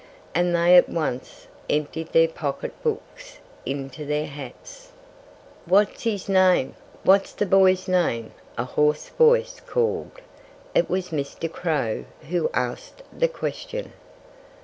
[0.33, 4.91] And they at once emptied their pocket books into their hats.
[5.67, 6.73] "What's his name?
[7.03, 10.19] What's the poor boy's name?" a hoarse voice called.
[10.73, 11.51] It was Mr.
[11.53, 13.93] Crow who asked the question.